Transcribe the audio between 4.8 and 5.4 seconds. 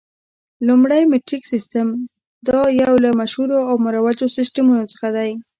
څخه دی.